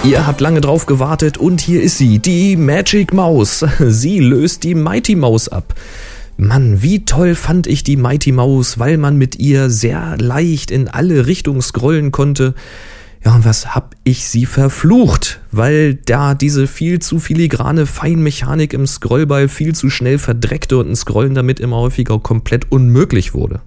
Ihr 0.03 0.25
habt 0.25 0.41
lange 0.41 0.61
drauf 0.61 0.87
gewartet 0.87 1.37
und 1.37 1.61
hier 1.61 1.83
ist 1.83 1.99
sie, 1.99 2.17
die 2.17 2.55
Magic 2.55 3.13
Mouse. 3.13 3.63
Sie 3.79 4.19
löst 4.19 4.63
die 4.63 4.73
Mighty 4.73 5.15
Mouse 5.15 5.47
ab. 5.47 5.75
Mann, 6.37 6.81
wie 6.81 7.05
toll 7.05 7.35
fand 7.35 7.67
ich 7.67 7.83
die 7.83 7.97
Mighty 7.97 8.31
Mouse, 8.31 8.79
weil 8.79 8.97
man 8.97 9.17
mit 9.17 9.37
ihr 9.37 9.69
sehr 9.69 10.17
leicht 10.17 10.71
in 10.71 10.87
alle 10.87 11.27
Richtungen 11.27 11.61
scrollen 11.61 12.11
konnte. 12.11 12.55
Ja, 13.23 13.35
und 13.35 13.45
was 13.45 13.75
hab 13.75 13.95
ich 14.03 14.27
sie 14.27 14.47
verflucht, 14.47 15.39
weil 15.51 15.93
da 15.93 16.33
diese 16.33 16.65
viel 16.65 16.97
zu 16.97 17.19
filigrane 17.19 17.85
Feinmechanik 17.85 18.73
im 18.73 18.87
Scrollball 18.87 19.47
viel 19.49 19.75
zu 19.75 19.91
schnell 19.91 20.17
verdreckte 20.17 20.79
und 20.79 20.89
ein 20.89 20.95
Scrollen 20.95 21.35
damit 21.35 21.59
immer 21.59 21.77
häufiger 21.77 22.17
komplett 22.17 22.71
unmöglich 22.71 23.35
wurde. 23.35 23.61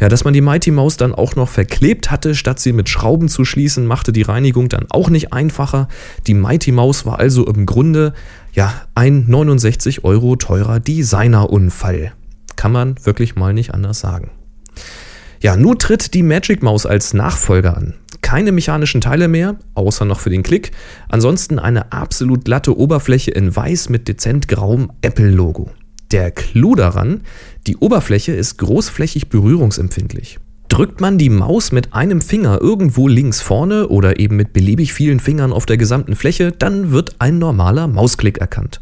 Ja, 0.00 0.08
dass 0.08 0.24
man 0.24 0.34
die 0.34 0.40
Mighty 0.40 0.70
Mouse 0.70 0.96
dann 0.96 1.14
auch 1.14 1.36
noch 1.36 1.48
verklebt 1.48 2.10
hatte, 2.10 2.34
statt 2.34 2.58
sie 2.58 2.72
mit 2.72 2.88
Schrauben 2.88 3.28
zu 3.28 3.44
schließen, 3.44 3.86
machte 3.86 4.12
die 4.12 4.22
Reinigung 4.22 4.68
dann 4.68 4.86
auch 4.90 5.08
nicht 5.08 5.32
einfacher. 5.32 5.88
Die 6.26 6.34
Mighty 6.34 6.72
Mouse 6.72 7.06
war 7.06 7.18
also 7.18 7.46
im 7.46 7.66
Grunde 7.66 8.12
ja 8.52 8.72
ein 8.94 9.24
69 9.28 10.04
Euro 10.04 10.36
teurer 10.36 10.80
Designerunfall. 10.80 12.12
Kann 12.56 12.72
man 12.72 12.94
wirklich 13.04 13.36
mal 13.36 13.52
nicht 13.52 13.74
anders 13.74 14.00
sagen. 14.00 14.30
Ja, 15.40 15.56
nun 15.56 15.78
tritt 15.78 16.14
die 16.14 16.22
Magic 16.22 16.62
Mouse 16.62 16.86
als 16.86 17.12
Nachfolger 17.12 17.76
an. 17.76 17.94
Keine 18.22 18.50
mechanischen 18.50 19.02
Teile 19.02 19.28
mehr, 19.28 19.56
außer 19.74 20.06
noch 20.06 20.18
für 20.18 20.30
den 20.30 20.42
Klick. 20.42 20.70
Ansonsten 21.10 21.58
eine 21.58 21.92
absolut 21.92 22.46
glatte 22.46 22.76
Oberfläche 22.78 23.30
in 23.32 23.54
weiß 23.54 23.90
mit 23.90 24.08
dezent 24.08 24.48
grauem 24.48 24.90
Apple-Logo. 25.02 25.70
Der 26.14 26.30
Clou 26.30 26.76
daran, 26.76 27.22
die 27.66 27.76
Oberfläche 27.78 28.30
ist 28.30 28.58
großflächig 28.58 29.30
berührungsempfindlich. 29.30 30.38
Drückt 30.68 31.00
man 31.00 31.18
die 31.18 31.28
Maus 31.28 31.72
mit 31.72 31.92
einem 31.92 32.20
Finger 32.20 32.60
irgendwo 32.60 33.08
links 33.08 33.40
vorne 33.40 33.88
oder 33.88 34.20
eben 34.20 34.36
mit 34.36 34.52
beliebig 34.52 34.92
vielen 34.92 35.18
Fingern 35.18 35.52
auf 35.52 35.66
der 35.66 35.76
gesamten 35.76 36.14
Fläche, 36.14 36.52
dann 36.52 36.92
wird 36.92 37.16
ein 37.18 37.40
normaler 37.40 37.88
Mausklick 37.88 38.38
erkannt. 38.38 38.80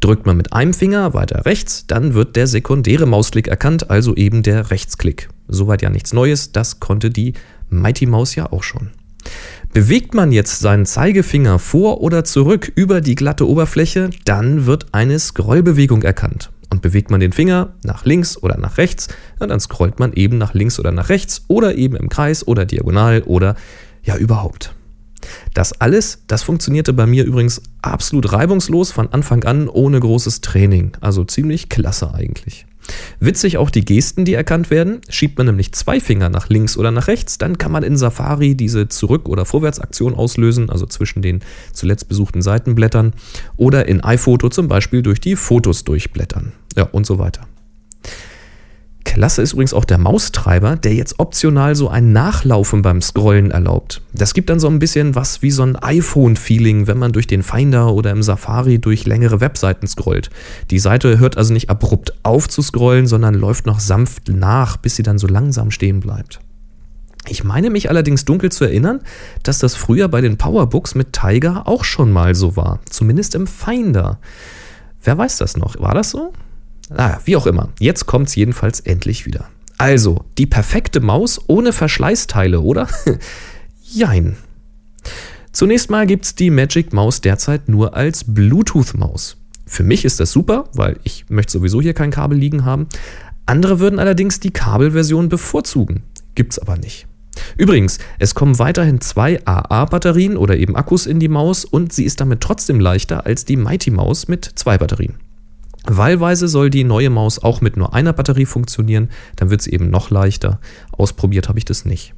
Drückt 0.00 0.24
man 0.24 0.38
mit 0.38 0.54
einem 0.54 0.72
Finger 0.72 1.12
weiter 1.12 1.44
rechts, 1.44 1.86
dann 1.86 2.14
wird 2.14 2.34
der 2.34 2.46
sekundäre 2.46 3.04
Mausklick 3.04 3.48
erkannt, 3.48 3.90
also 3.90 4.16
eben 4.16 4.42
der 4.42 4.70
Rechtsklick. 4.70 5.28
Soweit 5.48 5.82
ja 5.82 5.90
nichts 5.90 6.14
Neues, 6.14 6.50
das 6.52 6.80
konnte 6.80 7.10
die 7.10 7.34
Mighty 7.68 8.06
Maus 8.06 8.34
ja 8.36 8.50
auch 8.50 8.62
schon. 8.62 8.88
Bewegt 9.74 10.14
man 10.14 10.32
jetzt 10.32 10.60
seinen 10.60 10.86
Zeigefinger 10.86 11.58
vor 11.58 12.00
oder 12.00 12.24
zurück 12.24 12.72
über 12.74 13.02
die 13.02 13.16
glatte 13.16 13.46
Oberfläche, 13.46 14.08
dann 14.24 14.64
wird 14.64 14.86
eine 14.92 15.18
Scrollbewegung 15.18 16.00
erkannt. 16.00 16.50
Und 16.70 16.82
bewegt 16.82 17.10
man 17.10 17.20
den 17.20 17.32
Finger 17.32 17.74
nach 17.82 18.04
links 18.04 18.36
oder 18.36 18.56
nach 18.56 18.78
rechts, 18.78 19.08
dann 19.38 19.58
scrollt 19.58 19.98
man 19.98 20.12
eben 20.12 20.38
nach 20.38 20.54
links 20.54 20.78
oder 20.78 20.92
nach 20.92 21.08
rechts 21.08 21.44
oder 21.48 21.74
eben 21.74 21.96
im 21.96 22.08
Kreis 22.08 22.46
oder 22.46 22.64
diagonal 22.64 23.22
oder 23.22 23.56
ja 24.04 24.16
überhaupt. 24.16 24.72
Das 25.52 25.80
alles, 25.80 26.22
das 26.28 26.42
funktionierte 26.42 26.92
bei 26.92 27.06
mir 27.06 27.24
übrigens 27.24 27.60
absolut 27.82 28.32
reibungslos 28.32 28.92
von 28.92 29.12
Anfang 29.12 29.44
an 29.44 29.68
ohne 29.68 30.00
großes 30.00 30.40
Training. 30.40 30.92
Also 31.00 31.24
ziemlich 31.24 31.68
klasse 31.68 32.14
eigentlich. 32.14 32.66
Witzig 33.18 33.56
auch 33.58 33.70
die 33.70 33.84
Gesten, 33.84 34.24
die 34.24 34.34
erkannt 34.34 34.70
werden. 34.70 35.00
Schiebt 35.08 35.38
man 35.38 35.46
nämlich 35.46 35.72
zwei 35.72 36.00
Finger 36.00 36.28
nach 36.28 36.48
links 36.48 36.76
oder 36.76 36.90
nach 36.90 37.08
rechts, 37.08 37.38
dann 37.38 37.58
kann 37.58 37.72
man 37.72 37.82
in 37.82 37.96
Safari 37.96 38.54
diese 38.54 38.88
Zurück- 38.88 39.28
oder 39.28 39.44
Vorwärtsaktion 39.44 40.14
auslösen, 40.14 40.70
also 40.70 40.86
zwischen 40.86 41.22
den 41.22 41.40
zuletzt 41.72 42.08
besuchten 42.08 42.42
Seitenblättern. 42.42 43.12
Oder 43.56 43.88
in 43.88 44.02
iPhoto 44.02 44.48
zum 44.48 44.68
Beispiel 44.68 45.02
durch 45.02 45.20
die 45.20 45.36
Fotos 45.36 45.84
durchblättern. 45.84 46.52
Ja, 46.76 46.84
und 46.84 47.06
so 47.06 47.18
weiter. 47.18 47.46
Klasse 49.10 49.42
ist 49.42 49.54
übrigens 49.54 49.74
auch 49.74 49.84
der 49.84 49.98
Maustreiber, 49.98 50.76
der 50.76 50.94
jetzt 50.94 51.18
optional 51.18 51.74
so 51.74 51.88
ein 51.88 52.12
Nachlaufen 52.12 52.82
beim 52.82 53.02
Scrollen 53.02 53.50
erlaubt. 53.50 54.02
Das 54.12 54.34
gibt 54.34 54.50
dann 54.50 54.60
so 54.60 54.68
ein 54.68 54.78
bisschen 54.78 55.16
was 55.16 55.42
wie 55.42 55.50
so 55.50 55.64
ein 55.64 55.74
iPhone-Feeling, 55.74 56.86
wenn 56.86 56.96
man 56.96 57.10
durch 57.10 57.26
den 57.26 57.42
Finder 57.42 57.92
oder 57.92 58.12
im 58.12 58.22
Safari 58.22 58.78
durch 58.78 59.06
längere 59.06 59.40
Webseiten 59.40 59.88
scrollt. 59.88 60.30
Die 60.70 60.78
Seite 60.78 61.18
hört 61.18 61.36
also 61.36 61.52
nicht 61.52 61.70
abrupt 61.70 62.14
auf 62.22 62.48
zu 62.48 62.62
scrollen, 62.62 63.08
sondern 63.08 63.34
läuft 63.34 63.66
noch 63.66 63.80
sanft 63.80 64.28
nach, 64.28 64.76
bis 64.76 64.94
sie 64.94 65.02
dann 65.02 65.18
so 65.18 65.26
langsam 65.26 65.72
stehen 65.72 65.98
bleibt. 65.98 66.38
Ich 67.26 67.42
meine 67.42 67.70
mich 67.70 67.90
allerdings 67.90 68.24
dunkel 68.24 68.52
zu 68.52 68.62
erinnern, 68.62 69.00
dass 69.42 69.58
das 69.58 69.74
früher 69.74 70.06
bei 70.06 70.20
den 70.20 70.38
Powerbooks 70.38 70.94
mit 70.94 71.12
Tiger 71.12 71.66
auch 71.66 71.82
schon 71.82 72.12
mal 72.12 72.36
so 72.36 72.54
war, 72.54 72.78
zumindest 72.88 73.34
im 73.34 73.48
Finder. 73.48 74.20
Wer 75.02 75.18
weiß 75.18 75.38
das 75.38 75.56
noch? 75.56 75.80
War 75.80 75.94
das 75.94 76.10
so? 76.10 76.32
Naja, 76.90 77.18
ah, 77.18 77.20
wie 77.24 77.36
auch 77.36 77.46
immer. 77.46 77.70
Jetzt 77.78 78.06
kommt 78.06 78.28
es 78.28 78.34
jedenfalls 78.34 78.80
endlich 78.80 79.24
wieder. 79.24 79.48
Also, 79.78 80.24
die 80.36 80.46
perfekte 80.46 81.00
Maus 81.00 81.40
ohne 81.46 81.72
Verschleißteile, 81.72 82.60
oder? 82.60 82.88
Jein. 83.82 84.36
Zunächst 85.52 85.88
mal 85.88 86.06
gibt 86.06 86.24
es 86.26 86.34
die 86.34 86.50
Magic 86.50 86.92
Maus 86.92 87.20
derzeit 87.20 87.68
nur 87.68 87.94
als 87.94 88.24
Bluetooth-Maus. 88.24 89.36
Für 89.66 89.84
mich 89.84 90.04
ist 90.04 90.20
das 90.20 90.32
super, 90.32 90.64
weil 90.74 90.98
ich 91.04 91.26
möchte 91.28 91.52
sowieso 91.52 91.80
hier 91.80 91.94
kein 91.94 92.10
Kabel 92.10 92.36
liegen 92.36 92.64
haben. 92.64 92.88
Andere 93.46 93.78
würden 93.80 93.98
allerdings 93.98 94.40
die 94.40 94.50
Kabelversion 94.50 95.28
bevorzugen. 95.28 96.02
Gibt's 96.34 96.58
aber 96.58 96.76
nicht. 96.76 97.06
Übrigens, 97.56 97.98
es 98.18 98.34
kommen 98.34 98.58
weiterhin 98.58 99.00
zwei 99.00 99.40
AA-Batterien 99.44 100.36
oder 100.36 100.56
eben 100.56 100.76
Akkus 100.76 101.06
in 101.06 101.20
die 101.20 101.28
Maus 101.28 101.64
und 101.64 101.92
sie 101.92 102.04
ist 102.04 102.20
damit 102.20 102.40
trotzdem 102.40 102.80
leichter 102.80 103.26
als 103.26 103.44
die 103.44 103.56
Mighty 103.56 103.90
Maus 103.90 104.28
mit 104.28 104.44
zwei 104.56 104.76
Batterien. 104.76 105.14
Wahlweise 105.86 106.48
soll 106.48 106.70
die 106.70 106.84
neue 106.84 107.10
Maus 107.10 107.38
auch 107.38 107.60
mit 107.60 107.76
nur 107.76 107.94
einer 107.94 108.12
Batterie 108.12 108.46
funktionieren, 108.46 109.08
dann 109.36 109.50
wird 109.50 109.62
sie 109.62 109.72
eben 109.72 109.90
noch 109.90 110.10
leichter. 110.10 110.60
Ausprobiert 110.92 111.48
habe 111.48 111.58
ich 111.58 111.64
das 111.64 111.84
nicht. 111.84 112.14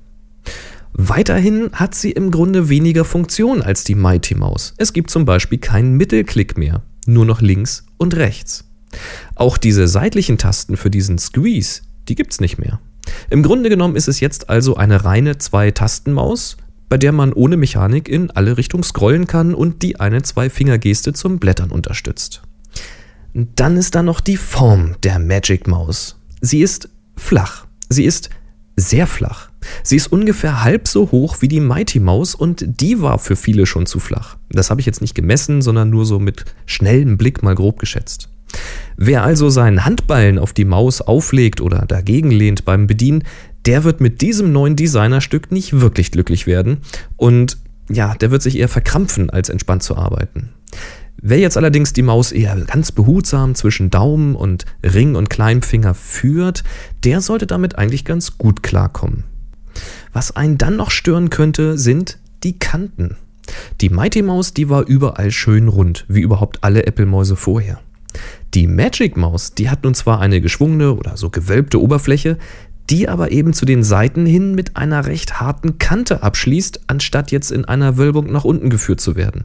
Weiterhin 0.93 1.71
hat 1.73 1.95
sie 1.95 2.11
im 2.11 2.31
Grunde 2.31 2.69
weniger 2.69 3.05
Funktion 3.05 3.63
als 3.63 3.85
die 3.85 3.95
Mighty 3.95 4.35
Maus. 4.35 4.75
Es 4.77 4.93
gibt 4.93 5.11
zum 5.11 5.25
Beispiel 5.25 5.59
keinen 5.59 5.97
Mittelklick 5.97 6.59
mehr, 6.59 6.83
nur 7.07 7.25
noch 7.25 7.41
links 7.41 7.87
und 7.97 8.15
rechts. 8.15 8.65
Auch 9.37 9.57
diese 9.57 9.89
seitlichen 9.89 10.37
Tasten 10.37 10.77
für 10.77 10.91
diesen 10.91 11.19
Squeeze, 11.19 11.83
die 12.09 12.15
gibt's 12.15 12.41
nicht 12.41 12.59
mehr. 12.59 12.79
Im 13.31 13.43
Grunde 13.43 13.71
genommen 13.71 13.97
ist 13.97 14.09
es 14.09 14.21
jetzt 14.21 14.51
also 14.51 14.77
eine 14.77 15.05
reine 15.05 15.39
Zwei-Tasten-Maus, 15.39 16.59
bei 16.91 16.99
der 16.99 17.13
man 17.13 17.33
ohne 17.33 17.57
Mechanik 17.57 18.07
in 18.09 18.31
alle 18.31 18.59
Richtungen 18.59 18.83
scrollen 18.85 19.27
kann 19.27 19.55
und 19.55 19.83
die 19.83 19.99
eine 19.99 20.23
Zwei-Finger-Geste 20.23 21.15
zum 21.15 21.39
Blättern 21.39 21.71
unterstützt. 21.71 22.43
Dann 23.35 23.77
ist 23.77 23.95
da 23.95 24.03
noch 24.03 24.21
die 24.21 24.37
Form 24.37 24.97
der 25.03 25.19
Magic 25.19 25.67
Maus. 25.67 26.19
Sie 26.41 26.61
ist 26.61 26.89
flach. 27.17 27.67
Sie 27.89 28.05
ist 28.05 28.31
sehr 28.77 29.07
flach. 29.07 29.51
Sie 29.83 29.97
ist 29.97 30.09
ungefähr 30.09 30.65
halb 30.65 30.89
so 30.89 31.11
hoch 31.11 31.37
wie 31.41 31.49
die 31.49 31.61
Mighty 31.61 32.01
Maus 32.01 32.35
und 32.35 32.65
die 32.81 33.01
war 33.01 33.19
für 33.19 33.37
viele 33.37 33.67
schon 33.67 33.87
zu 33.87 34.01
flach. 34.01 34.37
Das 34.51 34.71
habe 34.71 34.81
ich 34.81 34.87
jetzt 34.87 35.01
nicht 35.01 35.15
gemessen, 35.15 35.63
sondern 35.63 35.91
nur 35.91 36.05
so 36.05 36.19
mit 36.19 36.45
schnellem 36.67 37.17
Blick 37.17 37.43
mal 37.43 37.55
grob 37.55 37.79
geschätzt. 37.79 38.29
Wer 38.97 39.23
also 39.23 39.51
seinen 39.51 39.85
Handballen 39.85 40.39
auf 40.39 40.53
die 40.53 40.65
Maus 40.65 41.01
auflegt 41.01 41.61
oder 41.61 41.87
dagegen 41.87 42.31
lehnt 42.31 42.65
beim 42.65 42.87
Bedienen, 42.87 43.25
der 43.65 43.85
wird 43.85 44.01
mit 44.01 44.21
diesem 44.21 44.53
neuen 44.53 44.77
Designerstück 44.77 45.53
nicht 45.53 45.81
wirklich 45.81 46.11
glücklich 46.11 46.47
werden 46.47 46.79
und 47.17 47.59
ja, 47.91 48.15
der 48.15 48.31
wird 48.31 48.43
sich 48.43 48.59
eher 48.59 48.69
verkrampfen, 48.69 49.31
als 49.31 49.49
entspannt 49.49 49.83
zu 49.83 49.97
arbeiten. 49.97 50.51
Wer 51.25 51.39
jetzt 51.39 51.57
allerdings 51.57 51.93
die 51.93 52.03
Maus 52.03 52.33
eher 52.33 52.57
ganz 52.57 52.91
behutsam 52.91 53.55
zwischen 53.55 53.91
Daumen 53.91 54.35
und 54.35 54.65
Ring 54.83 55.15
und 55.15 55.31
Kleinfinger 55.31 55.95
führt, 55.95 56.65
der 57.05 57.21
sollte 57.21 57.47
damit 57.47 57.79
eigentlich 57.79 58.05
ganz 58.05 58.39
gut 58.39 58.65
klarkommen. 58.65 59.23
Was 60.13 60.35
einen 60.35 60.59
dann 60.59 60.75
noch 60.75 60.91
stören 60.91 61.31
könnte, 61.31 61.79
sind 61.79 62.19
die 62.43 62.59
Kanten. 62.59 63.17
Die 63.81 63.89
Mighty 63.89 64.23
Maus, 64.23 64.53
die 64.53 64.69
war 64.69 64.85
überall 64.85 65.31
schön 65.31 65.69
rund, 65.69 66.07
wie 66.09 66.23
überhaupt 66.23 66.65
alle 66.65 66.87
Apple-Mäuse 66.87 67.37
vorher. 67.37 67.79
Die 68.55 68.67
Magic 68.67 69.17
Maus, 69.17 69.55
die 69.55 69.71
hat 69.71 69.85
nun 69.85 69.95
zwar 69.95 70.21
eine 70.21 70.41
geschwungene 70.41 70.93
oder 70.93 71.17
so 71.17 71.31
gewölbte 71.31 71.81
Oberfläche, 71.81 72.37
die 72.91 73.09
aber 73.09 73.31
eben 73.31 73.53
zu 73.53 73.65
den 73.65 73.85
Seiten 73.85 74.27
hin 74.27 74.57
mit 74.57 74.77
einer 74.77 75.07
recht 75.07 75.41
harten 75.41 75.79
Kante 75.79 76.25
abschließt, 76.25 76.81
anstatt 76.89 77.31
jetzt 77.31 77.53
in 77.53 77.65
einer 77.65 77.97
Wölbung 77.97 78.33
nach 78.33 78.45
unten 78.45 78.71
geführt 78.71 79.01
zu 79.01 79.15
werden. 79.15 79.45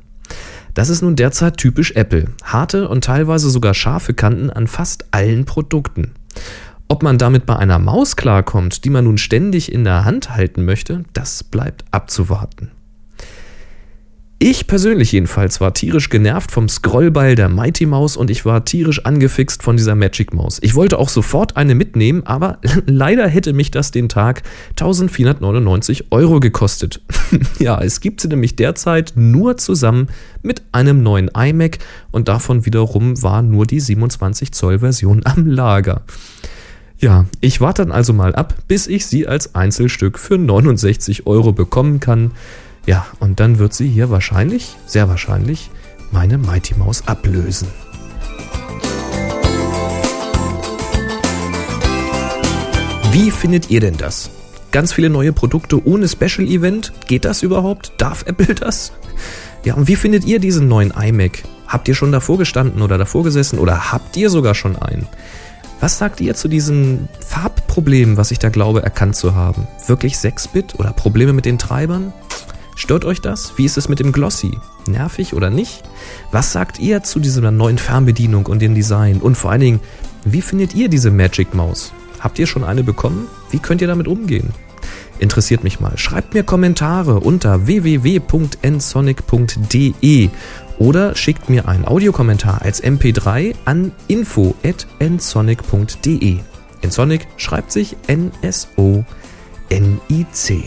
Das 0.78 0.90
ist 0.90 1.02
nun 1.02 1.16
derzeit 1.16 1.58
typisch 1.58 1.94
Apple. 1.94 2.28
Harte 2.44 2.88
und 2.88 3.04
teilweise 3.04 3.50
sogar 3.50 3.74
scharfe 3.74 4.14
Kanten 4.14 4.52
an 4.52 4.68
fast 4.68 5.06
allen 5.10 5.44
Produkten. 5.44 6.12
Ob 6.88 7.02
man 7.02 7.18
damit 7.18 7.48
bei 7.48 7.56
einer 7.56 7.80
Maus 7.80 8.16
klarkommt, 8.16 8.86
die 8.86 8.92
man 8.92 9.06
nun 9.06 9.18
ständig 9.18 9.72
in 9.72 9.84
der 9.84 10.06
Hand 10.06 10.30
halten 10.36 10.66
möchte, 10.66 11.04
das 11.14 11.44
bleibt 11.44 11.84
abzuwarten. 11.90 12.70
Ich 14.40 14.68
persönlich 14.68 15.12
jedenfalls 15.14 15.60
war 15.62 15.74
tierisch 15.74 16.10
genervt 16.10 16.52
vom 16.52 16.70
Scrollball 16.70 17.34
der 17.34 17.50
Mighty 17.50 17.88
Mouse 17.88 18.16
und 18.16 18.30
ich 18.30 18.46
war 18.46 18.66
tierisch 18.66 19.04
angefixt 19.04 19.64
von 19.64 19.78
dieser 19.78 19.96
Magic 19.96 20.32
Mouse. 20.32 20.60
Ich 20.62 20.76
wollte 20.76 21.00
auch 21.00 21.10
sofort 21.10 21.58
eine 21.58 21.74
mitnehmen, 21.74 22.22
aber 22.24 22.60
leider 22.86 23.28
hätte 23.28 23.52
mich 23.54 23.72
das 23.72 23.90
den 23.90 24.10
Tag 24.10 24.44
1499 24.72 26.12
Euro 26.12 26.40
gekostet. 26.40 27.02
ja, 27.60 27.82
es 27.82 28.00
gibt 28.00 28.22
sie 28.22 28.28
nämlich 28.28 28.56
derzeit 28.56 29.14
nur 29.16 29.58
zusammen 29.58 30.10
mit 30.44 30.62
einem 30.72 31.02
neuen 31.02 31.30
iMac 31.36 31.80
und 32.12 32.28
davon 32.28 32.64
wiederum 32.68 33.20
war 33.24 33.42
nur 33.42 33.66
die 33.66 33.80
27 33.80 34.52
Zoll 34.52 34.80
Version 34.80 35.22
am 35.24 35.48
Lager. 35.48 36.04
Ja, 37.00 37.26
ich 37.42 37.60
warte 37.60 37.82
dann 37.82 37.92
also 37.92 38.14
mal 38.14 38.36
ab, 38.36 38.54
bis 38.68 38.86
ich 38.86 39.08
sie 39.08 39.28
als 39.28 39.56
Einzelstück 39.56 40.20
für 40.20 40.38
69 40.38 41.26
Euro 41.26 41.54
bekommen 41.54 42.00
kann. 42.00 42.32
Ja, 42.88 43.06
und 43.20 43.42
dann 43.42 43.60
wird 43.60 43.74
sie 43.74 43.90
hier 43.90 44.10
wahrscheinlich, 44.10 44.78
sehr 44.86 45.10
wahrscheinlich, 45.10 45.70
meine 46.12 46.38
Mighty 46.38 46.74
Mouse 46.76 47.06
ablösen. 47.06 47.68
Wie 53.12 53.30
findet 53.30 53.70
ihr 53.70 53.82
denn 53.82 53.98
das? 53.98 54.30
Ganz 54.72 54.94
viele 54.94 55.10
neue 55.10 55.34
Produkte 55.34 55.86
ohne 55.86 56.08
Special 56.08 56.48
Event? 56.48 56.94
Geht 57.08 57.26
das 57.26 57.44
überhaupt? 57.44 57.92
Darf 57.98 58.24
Apple 58.26 58.56
das? 58.56 58.94
Ja, 59.66 59.74
und 59.74 59.90
wie 59.90 59.98
findet 59.98 60.24
ihr 60.24 60.40
diesen 60.40 60.70
neuen 60.70 60.92
iMac? 60.92 61.44
Habt 61.68 61.90
ihr 61.90 61.96
schon 61.96 62.14
davor 62.14 62.38
gestanden 62.38 62.82
oder 62.82 62.98
davor 62.98 63.26
gesessen 63.26 63.60
oder 63.60 63.92
habt 63.92 64.16
ihr 64.16 64.30
sogar 64.30 64.56
schon 64.56 64.78
einen? 64.78 65.08
Was 65.82 65.98
sagt 65.98 66.22
ihr 66.22 66.36
zu 66.36 66.48
diesem 66.48 67.10
Farbproblem, 67.20 68.16
was 68.16 68.32
ich 68.32 68.40
da 68.40 68.48
glaube 68.48 68.82
erkannt 68.82 69.18
zu 69.18 69.36
haben? 69.36 69.68
Wirklich 69.88 70.16
6-Bit 70.16 70.80
oder 70.80 70.94
Probleme 70.94 71.34
mit 71.34 71.44
den 71.44 71.58
Treibern? 71.58 72.14
Stört 72.78 73.04
euch 73.06 73.22
das? 73.22 73.54
Wie 73.58 73.66
ist 73.66 73.78
es 73.78 73.90
mit 73.90 74.00
dem 74.00 74.12
Glossy? 74.12 74.60
Nervig 74.86 75.34
oder 75.34 75.50
nicht? 75.50 75.82
Was 76.32 76.52
sagt 76.52 76.78
ihr 76.80 77.02
zu 77.02 77.20
dieser 77.20 77.50
neuen 77.50 77.80
Fernbedienung 77.80 78.46
und 78.46 78.62
dem 78.62 78.76
Design? 78.76 79.18
Und 79.18 79.36
vor 79.36 79.50
allen 79.50 79.62
Dingen, 79.62 79.80
wie 80.26 80.44
findet 80.44 80.76
ihr 80.76 80.88
diese 80.88 81.10
Magic 81.10 81.56
Maus? 81.56 81.92
Habt 82.20 82.38
ihr 82.38 82.46
schon 82.46 82.64
eine 82.64 82.84
bekommen? 82.84 83.26
Wie 83.50 83.58
könnt 83.58 83.82
ihr 83.82 83.88
damit 83.88 84.08
umgehen? 84.08 84.54
Interessiert 85.18 85.64
mich 85.64 85.80
mal. 85.80 85.98
Schreibt 85.98 86.36
mir 86.36 86.44
Kommentare 86.44 87.20
unter 87.20 87.66
www.nsonic.de 87.66 90.30
oder 90.78 91.16
schickt 91.16 91.50
mir 91.50 91.68
einen 91.68 91.86
Audiokommentar 91.86 92.62
als 92.62 92.84
MP3 92.84 93.56
an 93.66 93.92
info@nsonic.de. 94.08 96.38
Nsonic 96.86 97.28
schreibt 97.38 97.72
sich 97.72 97.98
N 98.06 98.32
S 98.44 98.68
O 98.78 99.04
N 99.70 100.00
I 100.10 100.28
C. 100.32 100.66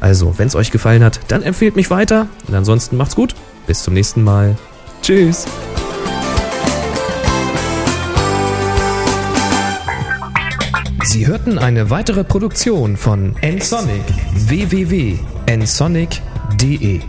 Also, 0.00 0.38
wenn 0.38 0.48
es 0.48 0.56
euch 0.56 0.70
gefallen 0.70 1.04
hat, 1.04 1.20
dann 1.28 1.42
empfehlt 1.42 1.76
mich 1.76 1.90
weiter. 1.90 2.26
Und 2.48 2.54
ansonsten 2.54 2.96
macht's 2.96 3.14
gut. 3.14 3.34
Bis 3.66 3.82
zum 3.82 3.92
nächsten 3.94 4.24
Mal. 4.24 4.56
Tschüss. 5.02 5.44
Sie 11.04 11.26
hörten 11.26 11.58
eine 11.58 11.90
weitere 11.90 12.24
Produktion 12.24 12.96
von 12.96 13.36
nsonic 13.42 14.04
www.nsonic.de 14.34 17.00